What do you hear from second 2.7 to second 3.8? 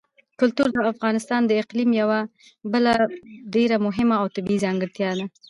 بله ډېره